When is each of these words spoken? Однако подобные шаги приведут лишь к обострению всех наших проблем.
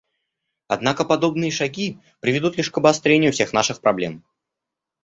Однако 0.67 1.05
подобные 1.05 1.51
шаги 1.51 1.99
приведут 2.21 2.57
лишь 2.57 2.71
к 2.71 2.77
обострению 2.79 3.31
всех 3.31 3.53
наших 3.53 3.81
проблем. 3.81 4.25